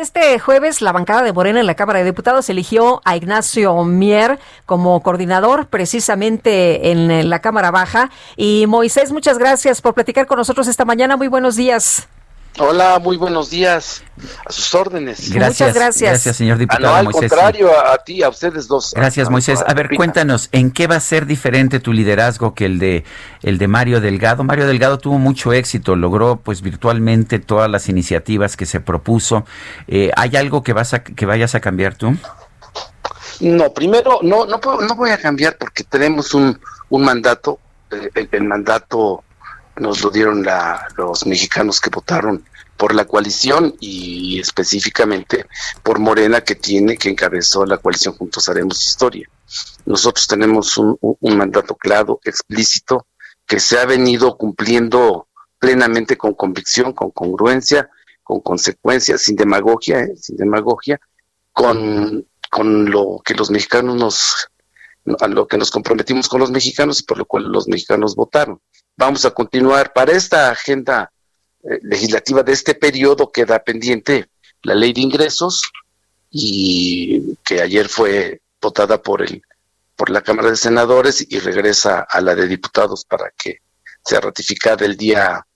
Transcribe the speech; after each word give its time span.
Este 0.00 0.38
jueves, 0.38 0.80
la 0.80 0.92
bancada 0.92 1.22
de 1.22 1.34
Morena 1.34 1.60
en 1.60 1.66
la 1.66 1.74
Cámara 1.74 1.98
de 1.98 2.06
Diputados 2.06 2.48
eligió 2.48 3.02
a 3.04 3.18
Ignacio 3.18 3.84
Mier 3.84 4.38
como 4.64 5.02
coordinador 5.02 5.66
precisamente 5.66 6.90
en 6.90 7.28
la 7.28 7.40
Cámara 7.40 7.70
Baja. 7.70 8.10
Y 8.34 8.64
Moisés, 8.66 9.12
muchas 9.12 9.36
gracias 9.36 9.82
por 9.82 9.92
platicar 9.92 10.26
con 10.26 10.38
nosotros 10.38 10.68
esta 10.68 10.86
mañana. 10.86 11.18
Muy 11.18 11.28
buenos 11.28 11.54
días. 11.54 12.08
Hola, 12.58 12.98
muy 12.98 13.16
buenos 13.16 13.48
días. 13.48 14.02
A 14.44 14.52
sus 14.52 14.74
órdenes. 14.74 15.32
Gracias, 15.32 15.68
Muchas 15.68 15.74
gracias. 15.74 16.10
Gracias, 16.10 16.36
señor 16.36 16.58
diputado. 16.58 16.94
Ah, 16.94 17.02
no, 17.02 17.08
al 17.08 17.12
contrario, 17.12 17.70
a, 17.70 17.96
ti, 17.98 18.22
a 18.22 18.28
ustedes 18.28 18.68
dos. 18.68 18.92
Gracias, 18.94 19.28
a, 19.28 19.30
Moisés. 19.30 19.64
A, 19.66 19.72
ver, 19.72 19.88
cuéntanos, 19.96 20.48
¿en 20.52 20.70
qué 20.70 20.86
va 20.86 20.96
a 20.96 21.00
ser 21.00 21.26
diferente 21.26 21.80
tu 21.80 21.92
liderazgo 21.92 22.54
que 22.54 22.66
el 22.66 22.78
de 22.78 23.04
el 23.42 23.56
de 23.56 23.68
Mario 23.68 24.00
Delgado? 24.00 24.44
Mario 24.44 24.66
Delgado 24.66 24.98
tuvo 24.98 25.18
mucho 25.18 25.52
éxito, 25.52 25.96
logró 25.96 26.36
pues 26.36 26.60
virtualmente 26.60 27.38
todas 27.38 27.70
las 27.70 27.88
iniciativas 27.88 28.56
que 28.56 28.66
se 28.66 28.80
propuso. 28.80 29.46
Eh, 29.86 30.10
¿Hay 30.16 30.36
algo 30.36 30.62
que 30.62 30.72
vas 30.72 30.92
a 30.92 31.02
que 31.02 31.26
vayas 31.26 31.54
a 31.54 31.60
cambiar 31.60 31.94
tú? 31.94 32.16
No, 33.40 33.72
primero 33.72 34.18
no 34.22 34.44
no 34.44 34.60
no 34.60 34.94
voy 34.96 35.10
a 35.10 35.18
cambiar 35.18 35.56
porque 35.56 35.84
tenemos 35.84 36.34
un, 36.34 36.60
un 36.90 37.02
mandato, 37.02 37.58
eh, 37.90 38.10
el, 38.14 38.28
el 38.32 38.44
mandato 38.44 39.24
nos 39.80 40.02
lo 40.02 40.10
dieron 40.10 40.42
la, 40.44 40.86
los 40.96 41.26
mexicanos 41.26 41.80
que 41.80 41.90
votaron 41.90 42.44
por 42.76 42.94
la 42.94 43.06
coalición 43.06 43.74
y 43.80 44.38
específicamente 44.40 45.46
por 45.82 45.98
Morena 45.98 46.42
que 46.42 46.54
tiene, 46.54 46.96
que 46.96 47.10
encabezó 47.10 47.66
la 47.66 47.78
coalición 47.78 48.14
Juntos 48.14 48.48
Haremos 48.48 48.86
Historia. 48.86 49.28
Nosotros 49.84 50.26
tenemos 50.26 50.76
un, 50.76 50.96
mandato 51.36 51.74
claro, 51.74 52.20
explícito, 52.24 53.06
que 53.46 53.58
se 53.58 53.78
ha 53.78 53.84
venido 53.84 54.36
cumpliendo 54.36 55.28
plenamente 55.58 56.16
con 56.16 56.34
convicción, 56.34 56.92
con 56.92 57.10
congruencia, 57.10 57.90
con 58.22 58.40
consecuencia, 58.40 59.18
sin 59.18 59.36
demagogia, 59.36 60.00
¿eh? 60.00 60.14
sin 60.16 60.36
demagogia, 60.36 61.00
con, 61.52 62.26
con 62.50 62.90
lo 62.90 63.20
que 63.24 63.34
los 63.34 63.50
mexicanos 63.50 63.96
nos, 63.96 64.48
a 65.20 65.26
lo 65.26 65.46
que 65.46 65.58
nos 65.58 65.70
comprometimos 65.70 66.28
con 66.28 66.40
los 66.40 66.50
mexicanos 66.50 67.00
y 67.00 67.02
por 67.02 67.18
lo 67.18 67.24
cual 67.24 67.44
los 67.44 67.68
mexicanos 67.68 68.14
votaron 68.14 68.60
vamos 69.00 69.24
a 69.24 69.30
continuar. 69.30 69.92
Para 69.92 70.12
esta 70.12 70.50
agenda 70.50 71.10
eh, 71.64 71.80
legislativa 71.82 72.42
de 72.42 72.52
este 72.52 72.74
periodo 72.74 73.32
queda 73.32 73.58
pendiente 73.58 74.28
la 74.62 74.74
ley 74.74 74.92
de 74.92 75.00
ingresos 75.00 75.62
y 76.30 77.34
que 77.42 77.62
ayer 77.62 77.88
fue 77.88 78.42
votada 78.60 79.02
por 79.02 79.22
el 79.22 79.42
por 79.96 80.10
la 80.10 80.22
Cámara 80.22 80.50
de 80.50 80.56
Senadores 80.56 81.26
y 81.28 81.38
regresa 81.40 82.06
a 82.08 82.20
la 82.22 82.34
de 82.34 82.46
diputados 82.46 83.04
para 83.04 83.30
que 83.36 83.58
sea 84.02 84.20
ratificada 84.20 84.86
el 84.86 84.96
día 84.96 85.46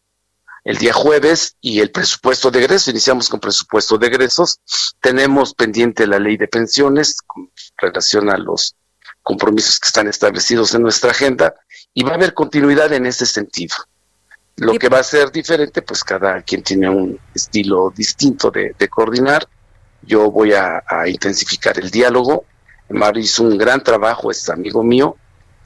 el 0.64 0.78
día 0.78 0.94
jueves 0.94 1.56
y 1.60 1.80
el 1.80 1.90
presupuesto 1.90 2.50
de 2.50 2.60
egresos. 2.60 2.88
Iniciamos 2.88 3.28
con 3.28 3.40
presupuesto 3.40 3.98
de 3.98 4.06
egresos. 4.06 4.60
Tenemos 5.00 5.52
pendiente 5.54 6.06
la 6.06 6.18
ley 6.18 6.38
de 6.38 6.48
pensiones 6.48 7.20
con 7.26 7.50
relación 7.76 8.30
a 8.30 8.38
los 8.38 8.74
compromisos 9.24 9.80
que 9.80 9.86
están 9.86 10.06
establecidos 10.06 10.74
en 10.74 10.82
nuestra 10.82 11.10
agenda 11.10 11.54
y 11.92 12.04
va 12.04 12.12
a 12.12 12.14
haber 12.14 12.34
continuidad 12.34 12.92
en 12.92 13.06
ese 13.06 13.26
sentido. 13.26 13.74
Lo 14.56 14.74
que 14.74 14.88
va 14.88 15.00
a 15.00 15.02
ser 15.02 15.32
diferente, 15.32 15.82
pues 15.82 16.04
cada 16.04 16.40
quien 16.42 16.62
tiene 16.62 16.88
un 16.88 17.18
estilo 17.34 17.92
distinto 17.96 18.52
de, 18.52 18.74
coordinar. 18.88 19.48
Yo 20.02 20.30
voy 20.30 20.52
a, 20.52 20.84
intensificar 21.06 21.76
el 21.80 21.90
diálogo. 21.90 22.44
Mario 22.90 23.22
hizo 23.22 23.42
un 23.42 23.58
gran 23.58 23.82
trabajo, 23.82 24.30
es 24.30 24.48
amigo 24.48 24.84
mío, 24.84 25.16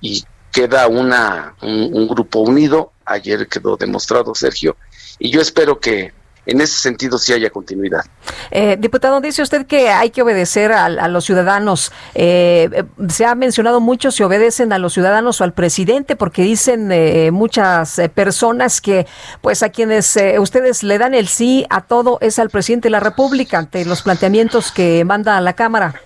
y 0.00 0.24
queda 0.50 0.86
una, 0.86 1.54
un 1.60 2.08
grupo 2.08 2.38
unido. 2.38 2.92
Ayer 3.04 3.46
quedó 3.48 3.76
demostrado, 3.76 4.34
Sergio, 4.34 4.76
y 5.18 5.30
yo 5.30 5.40
espero 5.40 5.80
que 5.80 6.12
en 6.48 6.62
ese 6.62 6.80
sentido 6.80 7.18
sí 7.18 7.34
haya 7.34 7.50
continuidad. 7.50 8.06
Eh, 8.50 8.76
diputado, 8.80 9.20
dice 9.20 9.42
usted 9.42 9.66
que 9.66 9.90
hay 9.90 10.10
que 10.10 10.22
obedecer 10.22 10.72
a, 10.72 11.06
los 11.08 11.26
ciudadanos. 11.26 11.92
Eh, 12.14 12.70
eh, 12.72 12.84
se 13.10 13.26
ha 13.26 13.34
mencionado 13.34 13.80
mucho 13.80 14.10
si 14.10 14.22
obedecen 14.22 14.72
a 14.72 14.78
los 14.78 14.94
ciudadanos 14.94 15.42
o 15.42 15.44
al 15.44 15.52
presidente, 15.52 16.16
porque 16.16 16.42
dicen 16.42 16.88
muchas 17.34 18.00
personas 18.14 18.80
que, 18.80 19.06
pues, 19.42 19.62
a 19.62 19.68
quienes 19.68 20.18
ustedes 20.38 20.82
le 20.82 20.96
dan 20.96 21.12
el 21.12 21.28
sí 21.28 21.66
a 21.68 21.82
todo 21.82 22.16
es 22.22 22.38
al 22.38 22.48
presidente 22.48 22.88
de 22.88 22.92
la 22.92 23.00
República 23.00 23.58
ante 23.58 23.84
los 23.84 24.00
planteamientos 24.00 24.72
que 24.72 25.04
manda 25.04 25.36
a 25.36 25.42
la 25.42 25.52
Cámara. 25.52 26.00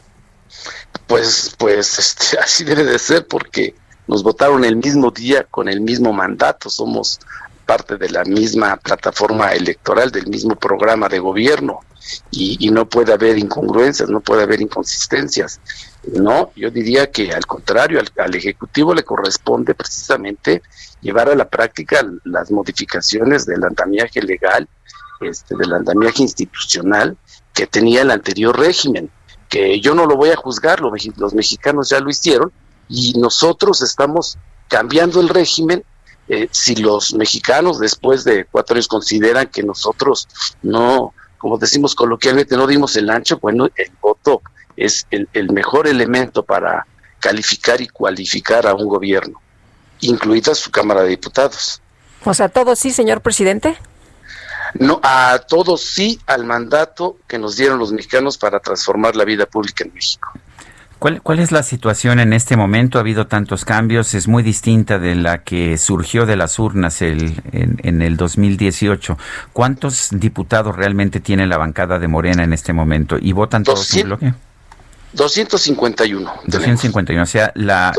Pues, 1.06 1.54
pues, 1.56 2.00
este, 2.00 2.38
así 2.42 2.64
debe 2.64 2.82
de 2.82 2.98
ser, 2.98 3.28
porque 3.28 3.76
nos 4.08 4.24
votaron 4.24 4.64
el 4.64 4.74
mismo 4.74 5.12
día 5.12 5.44
con 5.44 5.68
el 5.68 5.80
mismo 5.80 6.12
mandato. 6.12 6.68
Somos 6.68 7.20
parte 7.64 7.96
de 7.96 8.10
la 8.10 8.24
misma 8.24 8.76
plataforma 8.76 9.52
electoral, 9.52 10.10
del 10.10 10.26
mismo 10.26 10.56
programa 10.56 11.08
de 11.08 11.18
gobierno, 11.18 11.80
y, 12.30 12.70
no 12.70 12.88
puede 12.88 13.12
haber 13.12 13.38
incongruencias, 13.38 14.08
no 14.08 14.20
puede 14.20 14.42
haber 14.42 14.60
inconsistencias. 14.60 15.60
No, 16.12 16.52
yo 16.56 16.70
diría 16.70 17.10
que 17.10 17.32
al 17.32 17.46
contrario, 17.46 18.00
al, 18.16 18.34
Ejecutivo 18.34 18.94
le 18.94 19.04
corresponde 19.04 19.74
precisamente 19.74 20.62
llevar 21.00 21.28
a 21.28 21.34
la 21.34 21.48
práctica 21.48 22.04
las 22.24 22.50
modificaciones 22.50 23.46
del 23.46 23.62
andamiaje 23.64 24.20
legal, 24.20 24.68
este, 25.20 25.56
del 25.56 25.72
andamiaje 25.72 26.22
institucional 26.22 27.16
que 27.54 27.66
tenía 27.66 28.02
el 28.02 28.10
anterior 28.10 28.58
régimen, 28.58 29.10
que 29.48 29.80
yo 29.80 29.94
no 29.94 30.06
lo 30.06 30.16
voy 30.16 30.30
a 30.30 30.36
juzgar, 30.36 30.80
los 30.80 31.34
mexicanos 31.34 31.90
ya 31.90 32.00
lo 32.00 32.10
hicieron, 32.10 32.50
y 32.88 33.14
nosotros 33.18 33.82
estamos 33.82 34.38
cambiando 34.68 35.20
el 35.20 35.28
régimen 35.28 35.84
eh, 36.34 36.48
si 36.50 36.76
los 36.76 37.12
mexicanos 37.12 37.78
después 37.78 38.24
de 38.24 38.46
cuatro 38.46 38.76
años 38.76 38.88
consideran 38.88 39.48
que 39.48 39.62
nosotros 39.62 40.26
no, 40.62 41.12
como 41.36 41.58
decimos 41.58 41.94
coloquialmente, 41.94 42.56
no 42.56 42.66
dimos 42.66 42.96
el 42.96 43.10
ancho, 43.10 43.38
bueno, 43.38 43.66
el 43.76 43.92
voto 44.00 44.40
es 44.74 45.06
el, 45.10 45.52
mejor 45.52 45.86
elemento 45.86 46.42
para 46.42 46.86
calificar 47.20 47.82
y 47.82 47.88
cualificar 47.88 48.66
a 48.66 48.72
un 48.74 48.88
gobierno, 48.88 49.42
incluida 50.00 50.54
su 50.54 50.70
Cámara 50.70 51.02
de 51.02 51.10
Diputados. 51.10 51.82
O 52.24 52.32
sea, 52.32 52.48
todos 52.48 52.78
sí, 52.78 52.92
señor 52.92 53.20
presidente. 53.20 53.76
No, 54.72 55.00
a 55.02 55.38
todos 55.46 55.82
sí 55.82 56.18
al 56.24 56.46
mandato 56.46 57.18
que 57.28 57.38
nos 57.38 57.56
dieron 57.56 57.78
los 57.78 57.92
mexicanos 57.92 58.38
para 58.38 58.58
transformar 58.58 59.16
la 59.16 59.26
vida 59.26 59.44
pública 59.44 59.84
en 59.84 59.92
México. 59.92 60.32
¿Cuál, 61.02 61.40
es 61.40 61.50
la 61.50 61.64
situación 61.64 62.20
en 62.20 62.32
este 62.32 62.56
momento? 62.56 62.98
Ha 62.98 63.00
habido 63.00 63.26
tantos 63.26 63.64
cambios, 63.64 64.14
es 64.14 64.28
muy 64.28 64.44
distinta 64.44 65.00
de 65.00 65.16
la 65.16 65.42
que 65.42 65.76
surgió 65.76 66.26
de 66.26 66.36
las 66.36 66.60
urnas 66.60 67.02
el, 67.02 67.42
en, 67.50 68.02
el 68.02 68.16
2018. 68.16 69.18
¿Cuántos 69.52 70.10
diputados 70.12 70.76
realmente 70.76 71.18
tiene 71.18 71.48
la 71.48 71.58
bancada 71.58 71.98
de 71.98 72.06
Morena 72.06 72.44
en 72.44 72.52
este 72.52 72.72
momento? 72.72 73.16
¿Y 73.20 73.32
votan 73.32 73.64
todos 73.64 73.92
en 73.96 74.06
bloque? 74.06 74.34
251. 75.14 76.32
251, 76.46 77.22
o 77.22 77.26
sea, 77.26 77.50
la 77.56 77.92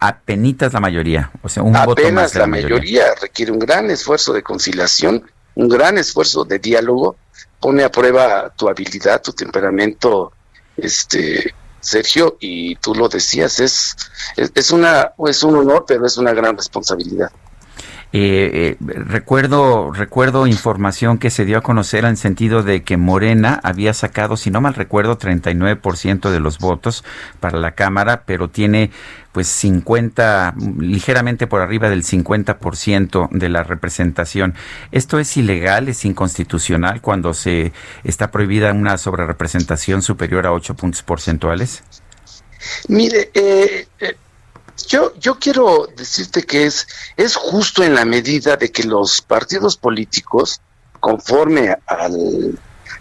apenitas 0.00 0.72
la 0.72 0.80
mayoría, 0.80 1.30
o 1.42 1.50
sea, 1.50 1.62
un 1.62 1.74
voto 1.74 2.10
más 2.10 2.34
la, 2.36 2.46
mayoría. 2.46 3.04
requiere 3.20 3.52
un 3.52 3.58
gran 3.58 3.90
esfuerzo 3.90 4.32
de 4.32 4.42
conciliación, 4.42 5.30
un 5.56 5.68
gran 5.68 5.98
esfuerzo 5.98 6.46
de 6.46 6.58
diálogo, 6.58 7.16
pone 7.60 7.84
a 7.84 7.90
prueba 7.90 8.50
tu 8.56 8.66
habilidad, 8.66 9.20
tu 9.20 9.32
temperamento, 9.32 10.32
este 10.78 11.54
Sergio, 11.86 12.36
y 12.40 12.74
tú 12.76 12.94
lo 12.94 13.08
decías, 13.08 13.60
es, 13.60 13.96
es, 14.36 14.70
una, 14.72 15.12
es 15.26 15.42
un 15.44 15.56
honor, 15.56 15.84
pero 15.86 16.04
es 16.04 16.18
una 16.18 16.32
gran 16.32 16.56
responsabilidad. 16.56 17.30
Eh, 18.12 18.76
eh, 18.80 18.94
recuerdo, 18.94 19.90
recuerdo 19.92 20.46
información 20.46 21.18
que 21.18 21.28
se 21.28 21.44
dio 21.44 21.58
a 21.58 21.60
conocer 21.60 22.04
en 22.04 22.16
sentido 22.16 22.62
de 22.62 22.82
que 22.82 22.96
Morena 22.96 23.60
había 23.62 23.92
sacado, 23.94 24.36
si 24.36 24.50
no 24.50 24.60
mal 24.60 24.74
recuerdo, 24.74 25.18
39% 25.18 26.30
de 26.30 26.40
los 26.40 26.58
votos 26.58 27.04
para 27.40 27.58
la 27.58 27.72
Cámara, 27.72 28.22
pero 28.24 28.48
tiene 28.48 28.90
pues 29.32 29.48
50, 29.48 30.54
ligeramente 30.78 31.46
por 31.46 31.60
arriba 31.60 31.90
del 31.90 32.04
50% 32.04 33.28
de 33.32 33.48
la 33.48 33.64
representación. 33.64 34.54
¿Esto 34.92 35.18
es 35.18 35.36
ilegal, 35.36 35.88
es 35.88 36.04
inconstitucional 36.04 37.02
cuando 37.02 37.34
se 37.34 37.72
está 38.04 38.30
prohibida 38.30 38.72
una 38.72 38.96
sobrerepresentación 38.96 40.00
superior 40.00 40.46
a 40.46 40.52
8 40.52 40.74
puntos 40.74 41.02
porcentuales? 41.02 41.82
Mire, 42.88 43.30
eh, 43.34 43.86
eh 44.00 44.16
yo, 44.88 45.14
yo 45.18 45.38
quiero 45.38 45.88
decirte 45.96 46.42
que 46.42 46.66
es, 46.66 46.86
es 47.16 47.36
justo 47.36 47.82
en 47.82 47.94
la 47.94 48.04
medida 48.04 48.56
de 48.56 48.70
que 48.70 48.84
los 48.84 49.22
partidos 49.22 49.76
políticos 49.76 50.60
conforme 51.00 51.76
al, 51.86 52.58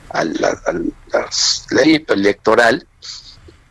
a 0.09 0.23
la 0.23 1.29
ley 1.71 2.05
electoral, 2.07 2.87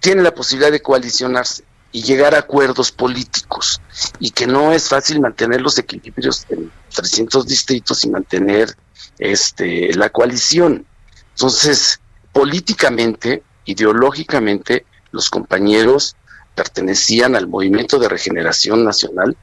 tiene 0.00 0.22
la 0.22 0.34
posibilidad 0.34 0.72
de 0.72 0.82
coalicionarse 0.82 1.64
y 1.92 2.02
llegar 2.02 2.34
a 2.34 2.40
acuerdos 2.40 2.90
políticos 2.90 3.80
y 4.18 4.32
que 4.32 4.46
no 4.46 4.72
es 4.72 4.88
fácil 4.88 5.20
mantener 5.20 5.60
los 5.60 5.78
equilibrios 5.78 6.44
en 6.50 6.70
300 6.92 7.46
distritos 7.46 8.02
y 8.04 8.10
mantener 8.10 8.76
este 9.18 9.94
la 9.94 10.10
coalición. 10.10 10.84
Entonces, 11.30 12.00
políticamente, 12.32 13.44
ideológicamente, 13.64 14.84
los 15.12 15.30
compañeros 15.30 16.16
pertenecían 16.54 17.36
al 17.36 17.48
Movimiento 17.48 17.98
de 17.98 18.08
Regeneración 18.08 18.84
Nacional, 18.84 19.36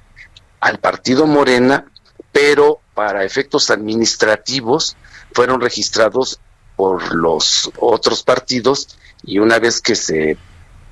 al 0.59 0.79
Partido 0.79 1.27
Morena, 1.27 1.85
pero 2.31 2.79
para 2.93 3.23
efectos 3.23 3.69
administrativos 3.69 4.95
fueron 5.33 5.61
registrados 5.61 6.39
por 6.75 7.13
los 7.13 7.71
otros 7.79 8.23
partidos 8.23 8.97
y 9.23 9.39
una 9.39 9.59
vez 9.59 9.81
que 9.81 9.95
se 9.95 10.37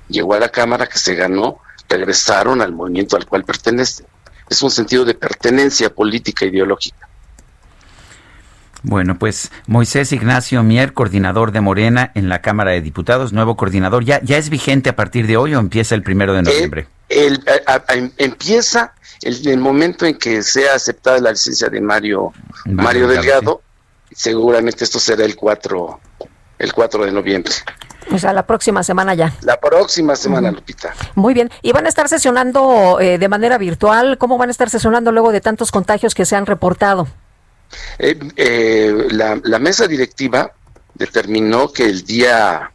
llegó 0.08 0.34
a 0.34 0.40
la 0.40 0.48
Cámara, 0.48 0.86
que 0.86 0.98
se 0.98 1.14
ganó, 1.14 1.58
regresaron 1.88 2.60
al 2.62 2.72
movimiento 2.72 3.16
al 3.16 3.26
cual 3.26 3.44
pertenece. 3.44 4.04
Es 4.48 4.62
un 4.62 4.70
sentido 4.70 5.04
de 5.04 5.14
pertenencia 5.14 5.90
política 5.94 6.44
ideológica. 6.44 7.09
Bueno, 8.82 9.18
pues 9.18 9.50
Moisés 9.66 10.12
Ignacio 10.12 10.62
Mier, 10.62 10.92
coordinador 10.92 11.52
de 11.52 11.60
Morena 11.60 12.12
en 12.14 12.28
la 12.28 12.40
Cámara 12.40 12.70
de 12.72 12.80
Diputados, 12.80 13.32
nuevo 13.32 13.56
coordinador, 13.56 14.04
¿ya, 14.04 14.20
ya 14.22 14.38
es 14.38 14.48
vigente 14.48 14.90
a 14.90 14.96
partir 14.96 15.26
de 15.26 15.36
hoy 15.36 15.54
o 15.54 15.60
empieza 15.60 15.94
el 15.94 16.02
primero 16.02 16.32
de 16.32 16.42
noviembre? 16.42 16.88
El, 17.08 17.42
empieza 18.16 18.94
el, 19.22 19.46
el, 19.46 19.58
momento 19.58 20.06
en 20.06 20.16
que 20.16 20.42
sea 20.42 20.74
aceptada 20.74 21.18
la 21.18 21.32
licencia 21.32 21.68
de 21.68 21.80
Mario, 21.80 22.32
Mario, 22.64 23.08
Delgado, 23.08 23.62
seguramente 24.12 24.84
esto 24.84 24.98
será 24.98 25.24
el 25.24 25.36
4, 25.36 26.00
el 26.58 26.72
4 26.72 27.04
de 27.04 27.12
noviembre. 27.12 27.52
O 28.12 28.18
sea, 28.18 28.32
la 28.32 28.46
próxima 28.46 28.82
semana 28.82 29.14
ya. 29.14 29.32
La 29.42 29.60
próxima 29.60 30.16
semana, 30.16 30.50
Lupita. 30.50 30.94
Muy 31.14 31.34
bien. 31.34 31.50
¿Y 31.62 31.72
van 31.72 31.86
a 31.86 31.88
estar 31.88 32.08
sesionando 32.08 32.98
eh, 33.00 33.18
de 33.18 33.28
manera 33.28 33.56
virtual? 33.58 34.18
¿Cómo 34.18 34.38
van 34.38 34.48
a 34.48 34.52
estar 34.52 34.68
sesionando 34.68 35.12
luego 35.12 35.32
de 35.32 35.40
tantos 35.40 35.70
contagios 35.70 36.14
que 36.14 36.24
se 36.24 36.34
han 36.34 36.46
reportado? 36.46 37.06
Eh, 37.98 38.18
eh, 38.36 39.06
la, 39.10 39.40
la 39.42 39.58
mesa 39.58 39.86
directiva 39.86 40.52
determinó 40.94 41.72
que 41.72 41.84
el 41.84 42.04
día 42.04 42.70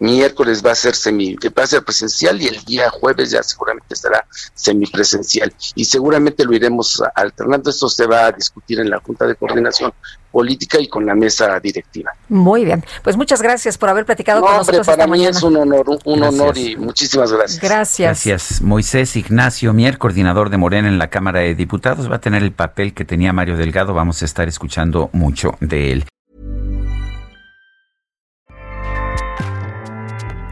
miércoles 0.00 0.64
va 0.64 0.72
a 0.72 0.74
ser 0.74 0.94
semi, 0.94 1.36
va 1.36 1.62
a 1.62 1.66
ser 1.66 1.84
presencial 1.84 2.40
y 2.40 2.46
el 2.46 2.64
día 2.64 2.90
jueves 2.90 3.30
ya 3.30 3.42
seguramente 3.42 3.94
estará 3.94 4.26
semipresencial 4.54 5.52
y 5.74 5.84
seguramente 5.84 6.44
lo 6.44 6.54
iremos 6.54 7.02
alternando. 7.14 7.70
Esto 7.70 7.88
se 7.88 8.06
va 8.06 8.26
a 8.26 8.32
discutir 8.32 8.80
en 8.80 8.90
la 8.90 8.98
Junta 9.00 9.26
de 9.26 9.36
Coordinación 9.36 9.92
Política 10.32 10.80
y 10.80 10.88
con 10.88 11.04
la 11.04 11.14
mesa 11.14 11.58
directiva. 11.60 12.12
Muy 12.28 12.64
bien, 12.64 12.84
pues 13.02 13.16
muchas 13.16 13.42
gracias 13.42 13.76
por 13.76 13.88
haber 13.88 14.06
platicado 14.06 14.40
con 14.40 14.56
nosotros 14.56 14.86
para 14.86 15.02
esta 15.02 15.12
mí 15.12 15.26
es 15.26 15.42
un 15.42 15.56
honor, 15.56 15.98
un 16.04 16.22
honor 16.22 16.56
y 16.56 16.76
muchísimas 16.76 17.32
gracias. 17.32 17.60
Gracias. 17.60 18.24
Gracias. 18.24 18.62
Moisés 18.62 19.16
Ignacio 19.16 19.72
Mier, 19.72 19.98
coordinador 19.98 20.50
de 20.50 20.56
Morena 20.56 20.88
en 20.88 20.98
la 20.98 21.10
Cámara 21.10 21.40
de 21.40 21.54
Diputados, 21.54 22.10
va 22.10 22.16
a 22.16 22.20
tener 22.20 22.42
el 22.42 22.52
papel 22.52 22.94
que 22.94 23.04
tenía 23.04 23.32
Mario 23.32 23.56
Delgado. 23.56 23.92
Vamos 23.92 24.22
a 24.22 24.24
estar 24.24 24.48
escuchando 24.48 25.10
mucho 25.12 25.56
de 25.60 25.92
él. 25.92 26.04